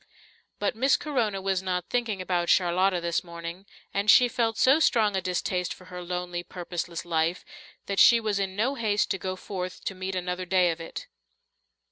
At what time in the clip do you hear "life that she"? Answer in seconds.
7.05-8.19